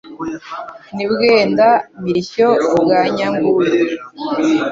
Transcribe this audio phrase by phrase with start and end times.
[0.95, 2.47] N'i Bwenda-mirishyo
[2.81, 3.77] bwa Nyanguge,